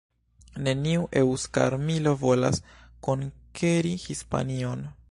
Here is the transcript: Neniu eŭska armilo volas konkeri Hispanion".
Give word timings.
Neniu 0.67 1.03
eŭska 1.21 1.63
armilo 1.65 2.15
volas 2.25 2.61
konkeri 3.09 3.95
Hispanion". 4.09 4.89